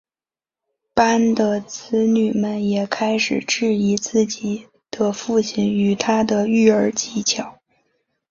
[0.95, 7.59] 班的子女们也开始质疑自己的父亲与他的育儿技巧。